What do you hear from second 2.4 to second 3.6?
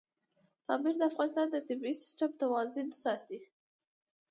توازن ساتي.